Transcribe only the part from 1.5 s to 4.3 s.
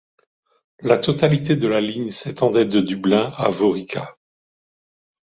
de la ligne s'étendait de Dublin à Waurika.